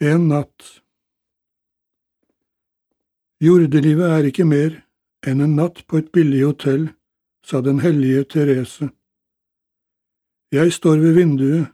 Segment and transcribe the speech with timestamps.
[0.00, 0.82] En natt
[3.40, 4.74] Jordelivet er ikke mer
[5.24, 6.90] enn en natt på et billig hotell,
[7.40, 8.90] sa den hellige Therese.
[10.52, 11.70] Jeg står ved vinduet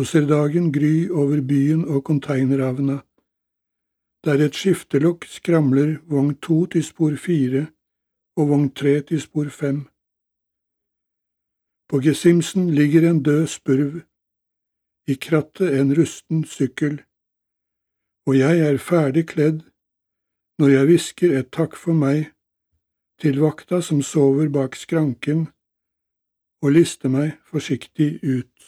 [0.00, 3.02] og ser dagen gry over byen og konteinerhavna.
[4.24, 7.66] der et skiftelokk skramler vogn to til spor fire
[8.36, 9.86] og vogn tre til spor fem.
[11.88, 14.00] På gesimsen ligger en død spurv,
[15.06, 17.04] i krattet en rusten sykkel,
[18.28, 19.62] og jeg er ferdig kledd
[20.60, 22.26] når jeg hvisker et takk for meg
[23.22, 25.46] til vakta som sover bak skranken,
[26.60, 28.66] og lister meg forsiktig ut.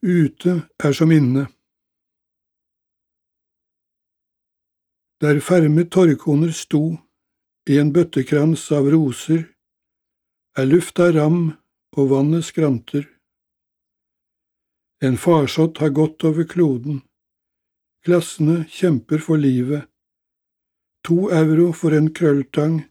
[0.00, 1.48] Ute er som inne.
[5.20, 6.84] Der ferme torvkoner sto
[7.68, 9.42] i en bøttekrans av roser,
[10.56, 11.50] er lufta ram
[11.96, 13.04] og vannet skranter.
[15.02, 17.00] En farsott har gått over kloden.
[18.04, 19.86] Klassene kjemper for livet.
[21.08, 22.82] To euro for en krølltang,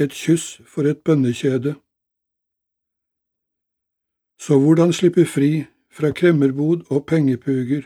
[0.00, 1.74] et kyss for et bønnekjede.
[4.40, 7.84] Så hvordan slippe fri fra kremmerbod og pengepuger?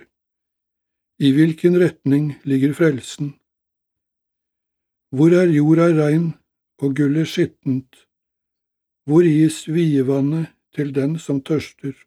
[1.19, 3.35] I hvilken retning ligger frelsen?
[5.11, 6.29] Hvor er jorda rein
[6.79, 8.07] og gullet skittent?
[9.07, 11.99] Hvor gis vievannet til den som tørster?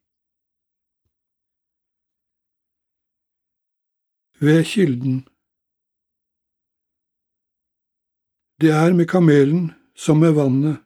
[4.46, 5.16] Ved kilden.
[8.62, 10.78] Det er med kamelen som med vannet,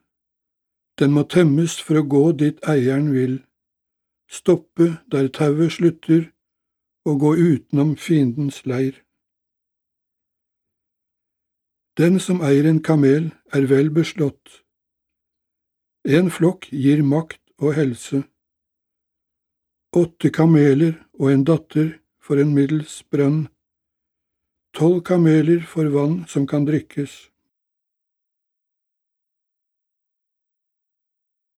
[0.98, 3.34] den må temmes for å gå dit eieren vil,
[4.30, 6.28] stoppe der tauet slutter
[7.08, 8.94] og gå utenom fiendens leir.
[11.98, 14.62] Den som eier en kamel, er vel beslått.
[16.06, 18.22] En flokk gir makt og helse.
[19.98, 21.96] Åtte kameler og en datter
[22.28, 23.46] for en middels brønn,
[24.76, 27.30] tolv kameler for vann som kan drikkes,